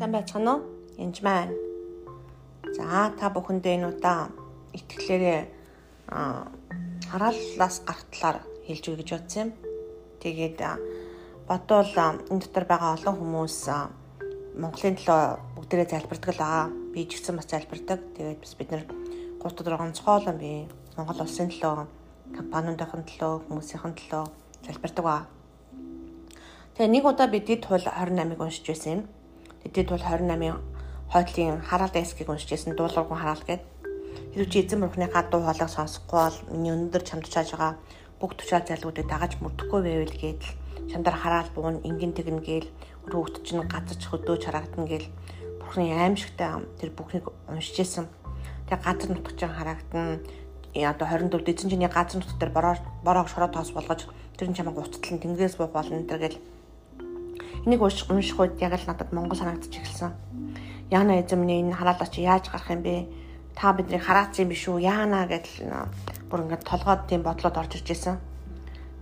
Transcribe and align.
Сайн 0.00 0.16
байцгаана 0.16 0.52
уу? 0.56 0.62
Янж 0.96 1.20
маань. 1.20 1.52
За 2.72 3.12
та 3.20 3.28
бүхэндээ 3.36 3.76
энэ 3.76 3.88
удаа 3.92 4.32
итгэлээрээ 4.72 5.40
харааллаас 7.12 7.76
гарахтлаар 7.84 8.40
хэлж 8.64 8.84
өгье 8.88 9.04
гэж 9.04 9.10
бодсон 9.12 9.40
юм. 9.44 9.50
Тэгээд 10.24 10.58
бодвол 11.44 11.92
энэ 12.32 12.40
дотор 12.40 12.64
байгаа 12.64 12.96
олон 12.96 13.16
хүмүүс 13.20 13.56
Монголын 14.56 14.96
төлөө 14.96 15.20
бүгдээрээ 15.60 15.92
залбирдаг 15.92 16.32
л 16.32 16.40
байгаа. 16.48 16.66
Би 16.96 17.04
ч 17.04 17.20
гэсэн 17.20 17.36
бас 17.36 17.52
залбирдаг. 17.52 18.00
Тэгээд 18.16 18.40
бас 18.40 18.56
бид 18.56 18.72
нэр 18.72 18.84
3 18.88 19.52
4 19.52 19.84
онцгойлон 19.84 20.36
би 20.40 20.64
Монгол 20.96 21.28
улсын 21.28 21.52
төлөө, 21.52 21.76
компаниудын 22.40 23.04
төлөө, 23.04 23.52
хүмүүсийн 23.52 23.92
төлөө 24.00 24.24
залбирдаг 24.64 25.04
ба. 25.04 25.28
Тэгээ 26.72 26.88
нэг 26.88 27.04
удаа 27.04 27.28
би 27.28 27.44
дид 27.44 27.68
хул 27.68 27.84
28-ыг 27.84 28.40
уншиж 28.40 28.64
байсан 28.64 28.92
юм 28.96 29.19
Тэдэд 29.64 29.88
бол 29.92 30.00
28-ын 30.00 30.58
хойдлын 31.12 31.60
хараал 31.60 31.92
дайскийг 31.92 32.28
уншиж 32.30 32.50
байсан 32.50 32.76
дуулуургүй 32.78 33.18
хараал 33.18 33.44
гээд 33.46 33.62
хэрвээ 34.32 34.50
чи 34.52 34.58
эзэн 34.62 34.80
бурхныхаа 34.86 35.26
дуу 35.26 35.42
хоолойг 35.42 35.70
сонсохгүй 35.70 36.20
бол 36.22 36.38
миний 36.54 36.72
өндөр 36.72 37.02
чамд 37.02 37.26
чааж 37.26 37.50
байгаа 37.52 37.74
бүх 38.20 38.36
тушаал 38.38 38.66
зайлгуудыг 38.68 39.06
дагаж 39.10 39.32
мөрдөхгүй 39.42 39.80
байвал 39.82 40.16
гээд 40.22 40.40
л 40.44 40.54
чамдар 40.90 41.16
хараал 41.18 41.50
буун 41.54 41.82
ингэн 41.88 42.14
тэгнэ 42.14 42.42
гээл 42.46 42.68
өрөөгт 43.06 43.42
чинь 43.46 43.66
газарч 43.66 44.02
хөдөөж 44.06 44.42
харагдана 44.44 44.86
гээл 44.86 45.08
бурхны 45.58 45.94
аимшигтай 45.94 46.66
тэр 46.78 46.90
бүхнийг 46.94 47.26
уншиж 47.48 47.76
байсан. 47.78 48.06
Тэгээ 48.66 48.84
газар 48.84 49.10
нутгч 49.10 49.40
харагдана. 49.46 50.18
Одоо 50.74 51.06
24 51.06 51.46
эзэн 51.46 51.70
чиний 51.70 51.90
газар 51.90 52.18
нутг 52.18 52.38
дээр 52.38 52.52
бороо 52.54 52.74
бороо 53.02 53.26
шороо 53.26 53.50
тоос 53.50 53.70
болгож 53.74 54.06
тэр 54.38 54.50
нь 54.50 54.56
чамайг 54.58 54.78
уцтлан 54.78 55.18
тэнгэрээс 55.22 55.58
буух 55.58 55.74
болно 55.74 56.02
төр 56.06 56.18
гэл 56.22 56.38
Энийг 57.66 57.82
унших 57.84 58.40
үед 58.40 58.56
яг 58.56 58.72
л 58.72 58.88
надад 58.88 59.12
Монгол 59.12 59.36
санагдаж 59.36 59.68
эхэлсэн. 59.68 60.16
Яана 60.88 61.20
эзэм 61.20 61.44
минь 61.44 61.68
энэ 61.68 61.76
хараалаа 61.76 62.08
чи 62.08 62.24
яаж 62.24 62.48
гарах 62.48 62.72
юм 62.72 62.80
бэ? 62.80 63.04
Та 63.52 63.76
биднийг 63.76 64.00
хараацсан 64.00 64.48
биш 64.48 64.64
үү? 64.64 64.80
Яана 64.80 65.28
гэдэл 65.28 65.68
бүр 66.32 66.48
ингээд 66.48 66.64
толгойд 66.64 67.04
тийм 67.04 67.20
бодлоод 67.20 67.60
орж 67.60 67.76
ирж 67.76 67.84
байсан. 67.84 68.16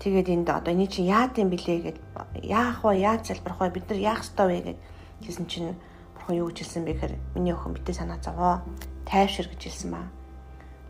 Тэгээд 0.02 0.28
энд 0.34 0.50
одоо 0.50 0.74
эний 0.74 0.90
чи 0.90 1.06
яад 1.06 1.38
юм 1.38 1.54
бэлээ 1.54 1.78
гэд 1.86 1.98
яах 2.42 2.82
вэ? 2.82 2.98
Яаж 2.98 3.30
залбирах 3.30 3.62
вэ? 3.62 3.78
Бид 3.78 3.86
нар 3.94 3.98
яах 4.02 4.26
ёстой 4.26 4.46
вэ 4.50 4.58
гэд 4.74 4.78
хэлсэн 5.22 5.46
чинь 5.46 5.78
бурхан 6.18 6.42
юу 6.42 6.50
гэж 6.50 6.58
хэлсэн 6.66 6.82
бэ 6.82 6.92
гэхээр 6.98 7.14
миний 7.38 7.54
охин 7.54 7.78
битээ 7.78 7.94
санаа 7.94 8.18
зовоо. 8.18 8.66
Тайвшир 9.06 9.46
гэж 9.46 9.62
хэлсэн 9.70 9.90
ба. 9.94 10.10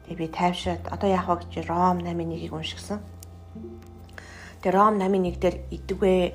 Тэгээ 0.08 0.24
би 0.24 0.28
тайвшираад 0.32 0.88
одоо 0.88 1.08
яах 1.12 1.28
вэ 1.28 1.36
гэж 1.44 1.68
Ром 1.68 2.00
8:1-ийг 2.00 2.52
уншигсан. 2.52 3.04
Тэгээ 4.64 4.72
Ром 4.72 4.96
8:1 4.96 5.36
дээр 5.36 5.56
идэгвэ 5.68 6.32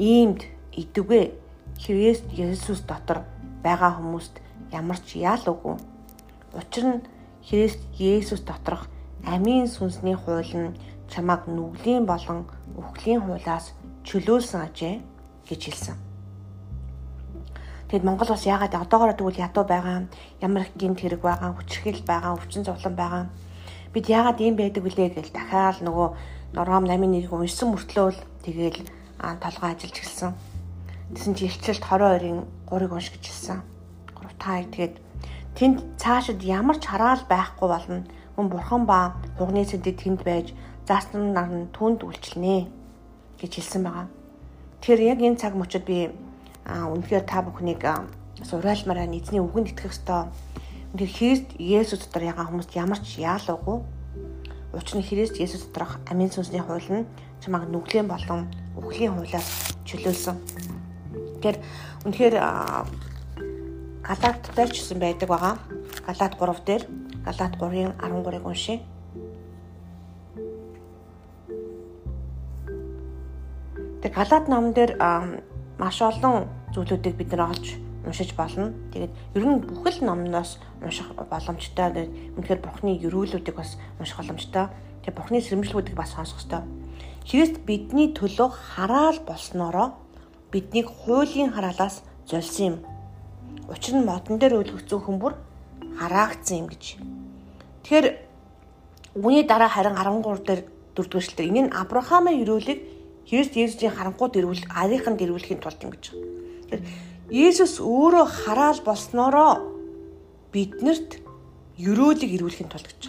иймд 0.00 0.53
идэвгүй 0.74 1.32
Христ 1.78 2.26
Есүс 2.32 2.80
дотор 2.86 3.24
байгаа 3.62 3.98
хүмүүст 3.98 4.40
ямар 4.72 4.98
ч 5.00 5.22
яал 5.22 5.44
үгүй. 5.46 5.76
Учир 6.54 6.84
нь 6.84 7.04
Христ 7.46 7.80
Есүс 7.98 8.40
доторх 8.42 8.88
амийн 9.24 9.66
сүнсний 9.68 10.14
хууль 10.14 10.54
нь 10.54 10.76
чамайг 11.10 11.46
нүглийн 11.46 12.06
болон 12.06 12.46
үхлийн 12.76 13.20
хуулиас 13.22 13.72
чөлөөлсөн 14.04 14.60
ажээ 14.66 15.00
гэж 15.48 15.60
хэлсэн. 15.64 15.96
Тэгэд 17.88 18.04
Монгол 18.04 18.28
бас 18.32 18.44
яагаад 18.46 18.74
одоогоор 18.74 19.14
тэгвэл 19.14 19.44
ядуу 19.46 19.64
байгаа 19.64 20.08
ямар 20.40 20.62
их 20.62 20.72
гинт 20.76 21.00
хэрэг 21.00 21.20
байгаа 21.20 21.52
хүчрхийл 21.54 22.02
байгаа 22.02 22.36
өвчин 22.36 22.64
зовлон 22.64 22.94
байгаа 22.96 23.24
бид 23.92 24.08
яагаад 24.08 24.40
ийм 24.40 24.56
байдаг 24.56 24.82
вүлээ 24.82 25.08
гэж 25.14 25.30
дахиад 25.30 25.78
нөгөө 25.86 26.08
Нором 26.54 26.84
8-1 26.86 27.30
уншсан 27.30 27.68
мөртлөө 27.70 28.08
л 28.10 28.24
тэгээл 28.42 28.88
толгой 29.42 29.70
ажиллаж 29.74 29.96
эхэлсэн. 29.98 30.53
Тэсэн 31.12 31.36
чи 31.36 31.44
илчилт 31.52 31.84
22-ын 31.84 32.48
3-ыг 32.72 32.92
унш 32.96 33.12
гэж 33.12 33.24
хэлсэн. 33.28 33.60
3 34.16 34.32
5 34.40 34.72
тэгээд 34.72 34.94
тэнд 35.52 35.78
цаашид 36.00 36.40
ямар 36.40 36.80
ч 36.80 36.88
хараал 36.88 37.20
байхгүй 37.28 37.68
болно. 37.68 38.08
Хүн 38.34 38.48
бурхан 38.48 38.88
ба 38.88 39.12
хугны 39.36 39.68
цэндэд 39.68 40.00
тэнд 40.00 40.20
байж 40.24 40.56
заасан 40.88 41.36
нар 41.36 41.52
нь 41.52 41.68
түнд 41.76 42.08
үйлчлэнэ 42.08 42.68
гэж 43.36 43.52
хэлсэн 43.52 43.84
байгаа. 43.84 44.08
Тэгэхээр 44.80 45.00
яг 45.12 45.20
энэ 45.20 45.40
цаг 45.40 45.52
мөчид 45.52 45.84
би 45.84 46.08
үнэхээр 46.64 47.24
та 47.28 47.44
бүхнийг 47.44 47.84
сурайлмаараа 48.40 49.04
эзний 49.04 49.44
үгэнд 49.44 49.76
итгэх 49.76 49.92
ёстой. 49.92 50.32
Үнэхээр 50.96 51.12
Христ 51.12 51.48
Есүс 51.60 52.00
дотор 52.08 52.24
ягаан 52.32 52.48
хүмүүст 52.48 52.72
ямар 52.80 53.00
ч 53.04 53.20
яалаагүй. 53.20 53.84
Учир 54.72 54.96
нь 54.98 55.06
Христ 55.06 55.36
Есүс 55.36 55.68
доторх 55.68 56.00
амийн 56.08 56.32
сүнсний 56.32 56.64
хууль 56.64 56.88
нь 56.88 57.08
чамайг 57.44 57.68
нүглийн 57.68 58.08
болон 58.08 58.48
үхлийн 58.76 59.12
хуулиас 59.14 59.76
чөлөөлсөн. 59.84 60.36
Тэгэхээр 61.44 61.60
үнэхээр 62.08 62.36
Галаат 64.00 64.42
дээр 64.56 64.70
ч 64.72 64.80
гэсэн 64.80 64.96
байдаг 64.96 65.28
байгаа. 65.28 65.60
Галаат 66.08 66.40
3 66.40 66.64
дээр 66.64 66.82
Галаат 67.20 67.52
3-ын 67.60 67.92
13-ыг 68.00 68.44
уншъя. 68.48 68.80
Тэг 74.00 74.12
Галаат 74.16 74.48
номон 74.48 74.72
дээр 74.72 74.96
маш 75.76 76.00
олон 76.00 76.48
зүйлүүдийг 76.72 77.12
бид 77.12 77.36
нэр 77.36 77.44
олж 77.44 77.76
уншиж 78.08 78.32
болно. 78.32 78.72
Тэгээд 78.96 79.12
ер 79.36 79.44
нь 79.44 79.60
бүхэл 79.60 80.00
номноос 80.00 80.56
унших 80.80 81.12
боломжтой. 81.12 82.08
Үнэхээр 82.40 82.64
Бурхны 82.64 82.96
ерөөлүүдийг 83.04 83.52
бас 83.52 83.76
унших 84.00 84.16
боломжтой. 84.16 84.72
Тэгээд 85.04 85.12
Бурхны 85.12 85.44
сэрэмжлүүдийг 85.44 85.92
бас 85.92 86.16
сонсох 86.16 86.40
хэрэгтэй. 86.40 86.64
Христ 87.28 87.56
бидний 87.68 88.16
төлөө 88.16 88.48
хараал 88.48 89.20
болсноороо 89.28 90.03
биднийг 90.54 90.86
хуулийн 90.86 91.50
хараалаас 91.50 92.06
золсон 92.30 92.64
юм. 92.70 92.76
Учир 93.66 93.98
нь 93.98 94.06
модон 94.06 94.38
дээр 94.38 94.62
үлгцэн 94.62 95.02
хүмүүр 95.02 95.34
хараагдсан 95.98 96.62
юм 96.62 96.66
гэж. 96.70 96.84
Тэгэхээр 97.82 98.06
үүний 99.18 99.42
дараа 99.50 99.66
харин 99.66 99.98
13 99.98 100.46
дээр 100.46 100.62
дөрөвдүгээр 100.94 101.50
энэ 101.50 101.62
нь 101.66 101.74
Авраамын 101.74 102.38
өрөөлийг 102.46 102.80
Христ 103.26 103.58
Есүсийн 103.58 103.94
харанхууд 103.98 104.38
ирүүл 104.38 104.62
арийнханд 104.70 105.18
ирүүлэхийн 105.26 105.58
тулд 105.58 105.80
юм 105.82 105.90
гэж. 105.90 106.04
Тэгэхээр 106.14 106.82
Есүс 107.34 107.82
өөрөө 107.82 108.26
хараал 108.30 108.80
болсноороо 108.86 109.52
биднэрт 110.54 111.18
өрөөлийг 111.82 112.30
ирүүлэхийн 112.36 112.70
тулд 112.70 112.86
гэж. 112.86 113.02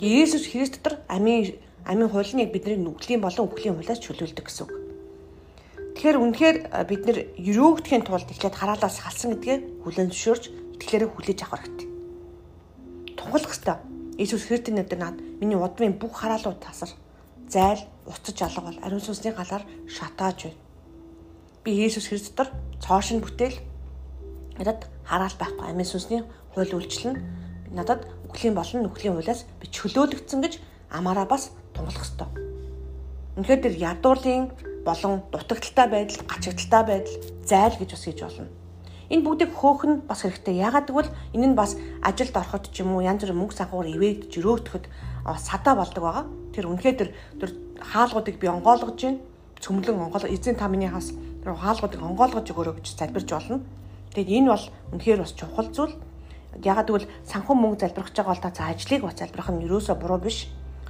Есүс 0.00 0.48
Христ 0.48 0.80
дотор 0.80 1.04
амийн 1.04 1.60
амийн 1.84 2.08
хуулийг 2.08 2.48
бидний 2.48 2.80
нүглийн 2.80 3.20
болон 3.20 3.50
үхлийн 3.50 3.76
хуулиас 3.76 4.00
чөлөөлдөг 4.00 4.46
гэсэн 4.46 4.64
үг. 4.64 4.79
Тэгэхээр 6.00 6.16
үнэхээр 6.16 6.56
бид 6.88 7.02
нэр 7.04 7.18
өрөөгдөхийн 7.36 8.08
тулд 8.08 8.24
эхлээд 8.24 8.56
хараалаас 8.56 9.04
халсан 9.04 9.36
гэдгээ 9.36 9.84
хүлэн 9.84 10.08
зөвшөөрч 10.08 10.44
итгэлээрээ 10.80 11.10
хүлээж 11.12 11.40
авах 11.44 11.60
хэрэгтэй. 11.60 11.88
Тунгалах 13.20 13.52
хэрэгтэй. 13.52 13.76
Иесус 14.16 14.48
Христийн 14.48 14.80
нэрээр 14.80 14.96
наад 14.96 15.20
миний 15.20 15.60
удмын 15.60 16.00
бүх 16.00 16.24
хараалууд 16.24 16.56
тасар 16.56 16.88
зайл 17.52 17.84
уцаж 18.08 18.32
алга 18.40 18.72
бол 18.72 18.80
ариун 18.80 19.04
сүнсний 19.04 19.36
галаар 19.36 19.60
шатааж 19.92 20.48
байна. 20.48 20.56
Би 21.68 21.70
Иесус 21.76 22.08
Христ 22.08 22.32
дотор 22.32 22.48
цоошин 22.80 23.20
бүтээл 23.20 23.60
надад 24.56 24.88
хараал 25.04 25.36
байхгүй 25.36 25.68
амийн 25.68 25.84
сүнсний 25.84 26.24
хууль 26.56 26.80
үйлчлэн 26.80 27.20
надад 27.76 28.08
үхлийн 28.24 28.56
болон 28.56 28.88
нүхлийн 28.88 29.20
хуулиас 29.20 29.44
би 29.60 29.68
чөлөөлөгдсөн 29.68 30.40
гэж 30.48 30.64
амаараа 30.96 31.28
бас 31.28 31.52
тунгалах 31.76 32.08
хэрэгтэй. 32.08 32.28
Үнэхээр 33.36 33.60
тэр 33.68 33.74
ядуурлын 33.76 34.69
болон 34.84 35.22
дутагдaltaй 35.32 35.88
байдал, 35.88 36.24
гачигдaltaй 36.26 36.84
байдал, 36.86 37.16
зайл 37.44 37.76
гэж 37.78 37.90
бас 37.92 38.04
хийж 38.04 38.20
болно. 38.22 38.48
Энэ 39.10 39.26
бүгдийг 39.26 39.50
хөөх 39.50 39.82
нь 39.90 40.00
бас 40.06 40.22
хэрэгтэй. 40.22 40.54
Ягаад 40.54 40.86
гэвэл 40.86 41.10
энэ 41.34 41.46
нь 41.50 41.58
бас 41.58 41.74
ажилд 41.98 42.30
ороход 42.30 42.70
ч 42.70 42.86
юм 42.86 42.94
уу 42.94 43.02
янз 43.02 43.26
бүрийн 43.26 43.42
мөнгө 43.42 43.58
санхуугаар 43.58 43.90
ивээд 43.90 44.30
жирөөтөхөд 44.30 44.86
садаа 45.34 45.74
болдог 45.74 46.02
байгаа. 46.06 46.24
Тэр 46.54 46.70
үнэхээр 46.70 46.96
тэр 46.96 47.10
тэр 47.42 47.50
хаалгуудыг 47.82 48.38
би 48.38 48.46
онгоолгож 48.46 49.02
байна. 49.02 49.18
Цөмлөн 49.58 49.98
онгоол 49.98 50.30
эзэн 50.30 50.54
та 50.54 50.70
миний 50.70 50.86
хас 50.86 51.10
тэр 51.42 51.58
хаалгуудыг 51.58 51.98
онгоолгож 51.98 52.46
өгөөрэй 52.54 52.78
гэж 52.78 52.86
залбирч 52.94 53.28
болно. 53.34 53.66
Тэгэд 54.14 54.30
энэ 54.30 54.50
бол 54.54 54.64
үнэхээр 54.94 55.20
бас 55.26 55.34
чухал 55.34 55.68
зүйл. 55.74 55.94
Ягаад 56.62 56.86
гэвэл 56.86 57.10
санхүү 57.26 57.54
мөнгө 57.58 57.82
залбирах 57.82 58.14
гэж 58.14 58.16
байгаа 58.22 58.34
бол 58.38 58.44
та 58.46 58.54
за 58.54 58.70
ажлыг 58.70 59.02
бас 59.02 59.18
залбирах 59.18 59.50
нь 59.50 59.66
юусоо 59.66 59.98
буруу 59.98 60.22
биш 60.22 60.46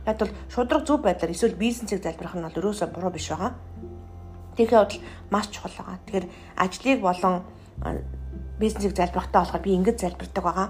Яг 0.07 0.19
бол 0.19 0.33
шудраг 0.49 0.87
зөв 0.87 1.01
байдлаар 1.03 1.35
эсвэл 1.35 1.61
бизнесийг 1.61 2.03
залбирах 2.03 2.35
нь 2.35 2.45
бол 2.45 2.59
өрөөсөө 2.61 2.89
буруу 2.89 3.13
биш 3.13 3.29
байгаа. 3.29 3.53
Тэгэхээр 4.57 4.85
бол 4.85 4.97
маш 5.31 5.47
чухал 5.53 5.75
байгаа. 5.77 5.99
Тэгэхээр 6.07 6.27
ажлыг 6.57 7.01
болон 7.01 7.35
бизнесийг 8.59 8.97
залбирахтаа 8.97 9.43
болохоор 9.45 9.63
би 9.63 9.71
ингэж 9.77 9.97
залбирдаг 10.01 10.45
байгаа. 10.45 10.69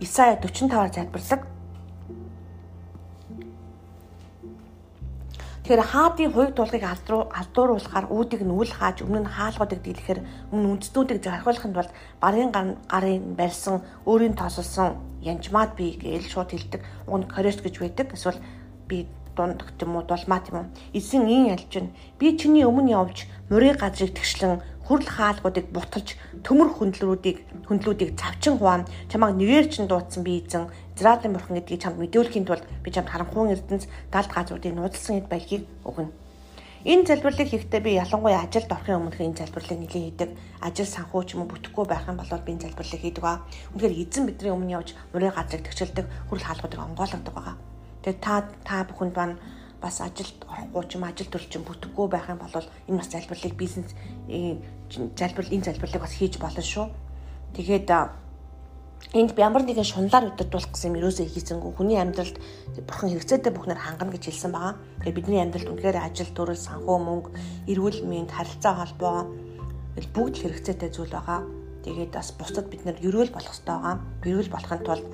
Исая 0.00 0.38
45-аар 0.38 0.92
залбирдаг. 0.94 1.40
Тэгэхээр 5.68 5.84
хаадын 5.92 6.32
хувь 6.32 6.52
тулгыг 6.56 6.80
алдууруулахаар 6.80 8.08
үүдийг 8.08 8.40
нь 8.40 8.56
үл 8.56 8.72
хааж 8.72 9.04
өмнө 9.04 9.20
нь 9.20 9.32
хаалгуудыг 9.36 9.84
дийлэхээр 9.84 10.24
өмнө 10.48 10.80
үндснүүдийг 10.80 11.20
зархиулахын 11.20 11.76
тулд 11.76 11.92
барын 12.24 12.48
гарын 12.48 13.36
барьсан 13.36 13.84
өөрийн 14.08 14.32
тосолсон 14.32 14.96
янжмаад 15.22 15.74
би 15.76 15.98
гээл 15.98 16.28
шууд 16.28 16.50
хэлдэг. 16.52 16.82
Уг 17.06 17.16
нь 17.18 17.30
корест 17.30 17.62
гэж 17.62 17.74
байдаг. 17.80 18.14
Эсвэл 18.14 18.40
би 18.88 19.06
дундах 19.36 19.70
юм 19.80 19.96
уу 19.96 20.02
дулмаа 20.02 20.40
тийм 20.42 20.56
үү. 20.58 20.66
Эзэн 20.98 21.26
ийн 21.28 21.54
ялж 21.54 21.70
байна. 21.70 21.94
Би 22.18 22.36
чиний 22.38 22.64
өмнө 22.66 22.90
явж 22.90 23.26
мөрийн 23.50 23.78
газрыг 23.78 24.14
тэгшлэн 24.18 24.62
хүрл 24.88 25.06
хаалгуудыг 25.06 25.68
буталж 25.70 26.16
төмөр 26.42 26.68
хөндлөрүүдийг 26.80 27.68
хөндлүүдийг 27.68 28.16
цавчин 28.16 28.56
хуваан 28.56 28.88
чамайг 29.12 29.36
нэвээр 29.36 29.66
чин 29.68 29.86
дуудсан 29.86 30.24
би 30.24 30.40
эзэн 30.40 30.72
Израилийн 30.96 31.36
бурхан 31.36 31.60
гэдгийг 31.60 31.82
чамд 31.82 32.00
мэдүүлэхийн 32.00 32.48
тулд 32.48 32.64
би 32.82 32.88
чамд 32.90 33.12
харанхуун 33.12 33.52
эрдэнэс 33.52 33.86
далд 34.10 34.30
газруудыг 34.32 34.72
нууцлсан 34.74 35.20
эд 35.20 35.28
баялгийг 35.28 35.68
өгнө. 35.84 36.10
Энэ 36.88 37.04
залбирлыг 37.04 37.52
хийхдээ 37.52 37.84
би 37.84 38.00
ялангуяа 38.00 38.48
ажилд 38.48 38.72
орохын 38.72 38.96
өмнөх 38.96 39.20
энэ 39.20 39.44
залбирлыг 39.44 39.76
нэлээд 39.76 39.92
хийдэг. 40.08 40.30
Ажил 40.64 40.88
санхүү 40.88 41.20
ч 41.28 41.36
юм 41.36 41.44
уу 41.44 41.52
бүтэхгүй 41.52 41.84
байх 41.84 42.08
юм 42.08 42.16
бол 42.16 42.32
би 42.32 42.52
энэ 42.56 42.64
залбирлыг 42.64 43.02
хийдэг 43.04 43.24
аа. 43.28 43.44
Үнэхээр 43.76 44.08
эзэн 44.08 44.24
бидний 44.24 44.48
өмнө 44.56 44.72
явж 44.80 44.96
мөрөө 45.12 45.36
газрыг 45.36 45.68
төгсөлдөг 45.68 46.06
хүрл 46.32 46.46
хаалгуудыг 46.48 46.80
онгойлгодог 46.80 47.34
байгаа. 47.36 47.56
Тэгээд 48.00 48.20
та 48.24 48.48
та 48.64 48.88
бүхэнд 48.88 49.12
бань 49.12 49.36
бас 49.84 50.00
ажилд 50.00 50.38
орохгүй 50.48 50.82
ч 50.88 50.92
юм 50.96 51.04
ажил 51.04 51.28
төрөл 51.28 51.52
чинь 51.52 51.68
бүтэхгүй 51.68 52.06
байх 52.08 52.26
юм 52.32 52.40
бол 52.40 52.56
энэ 52.56 53.00
бас 53.04 53.12
залбирлыг 53.12 53.52
бизнес 53.52 53.92
залбирал 54.88 55.52
энэ 55.52 55.66
залбирлыг 55.68 56.00
бас 56.00 56.14
хийж 56.16 56.40
болно 56.40 56.64
шүү. 56.64 56.88
Тэгээд 57.52 57.84
энд 59.16 59.32
ямар 59.40 59.64
нэгэн 59.64 59.88
шунлаар 59.88 60.36
удирдуулах 60.36 60.68
гэсэн 60.68 60.92
юм 60.92 60.98
ерөөсөө 61.00 61.26
хийсэнгүй 61.32 61.72
хүний 61.72 61.96
амьдралд 61.96 62.36
бурхан 62.84 63.08
хэрэгцээтэй 63.08 63.52
бүхнээр 63.56 63.80
хангана 63.80 64.12
гэж 64.12 64.24
хэлсэн 64.28 64.52
байгаа. 64.52 64.76
Тэгээд 65.00 65.16
бидний 65.16 65.40
амьдралд 65.40 65.72
үнэхээр 65.72 65.96
ажил 65.96 66.30
төрөл 66.36 66.60
санхүү 66.60 66.98
мөнгө 67.00 67.30
эрүүл 67.72 68.04
мэнд 68.04 68.30
харилцаа 68.36 68.74
холбоо 68.76 69.32
бүгд 70.12 70.34
л 70.36 70.42
хэрэгцээтэй 70.44 70.90
зүйл 70.92 71.14
байгаа. 71.14 71.40
Тэгээд 71.88 72.12
бас 72.12 72.36
бусдад 72.36 72.68
бид 72.68 72.84
нэр 72.84 73.00
ерөөл 73.00 73.32
болох 73.32 73.48
хэрэгтэй 73.48 73.72
байгаа. 73.72 73.96
Ерөөл 74.28 74.52
болохын 74.52 74.82
тулд 74.84 75.06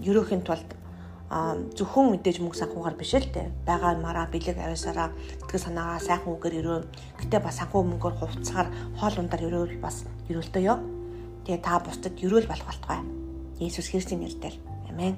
ерөөхийн 0.00 0.42
тулд 0.46 0.68
зөвхөн 1.76 2.06
мэдээж 2.16 2.38
мөнгө 2.40 2.56
санхугаар 2.56 2.96
биш 2.96 3.12
л 3.18 3.28
дээ. 3.28 3.50
Бага 3.66 3.98
мараа 3.98 4.30
бэлэг 4.30 4.56
ависараа 4.56 5.10
итгэл 5.42 5.66
санаагаа 5.66 6.00
сайхан 6.00 6.32
үгээр 6.38 6.58
өрөө. 6.62 6.78
Гэтэ 7.20 7.42
бас 7.42 7.58
санхүү 7.58 7.82
мөнгөөр 7.82 8.14
хувцсаар 8.16 8.70
хоол 8.96 9.20
ундаар 9.20 9.44
өрөөл 9.44 9.82
бас 9.82 10.06
өрөөлтөө 10.30 10.62
ёо. 10.62 10.78
Тэгээ 11.44 11.60
та 11.66 11.82
бусдад 11.82 12.14
өрөөл 12.22 12.46
болох 12.46 12.66
болтугай. 12.70 13.15
Есүс 13.60 13.88
Христийн 13.88 14.20
нэрээр. 14.20 14.56
Амен. 14.90 15.16